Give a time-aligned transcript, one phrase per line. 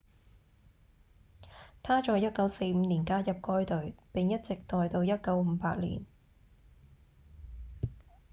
[1.83, 6.05] 他在1945年加入該隊並一直待到1958年